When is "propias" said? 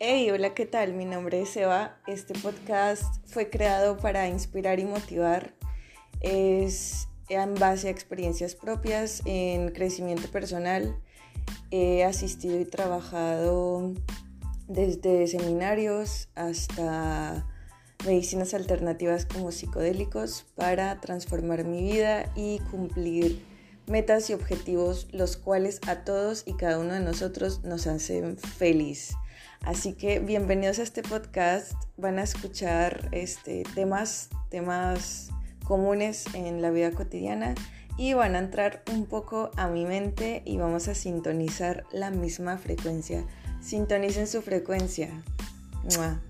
8.54-9.22